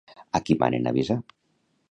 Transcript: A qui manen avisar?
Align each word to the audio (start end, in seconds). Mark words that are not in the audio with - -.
A 0.39 0.41
qui 0.47 0.55
manen 0.63 0.89
avisar? 0.93 1.19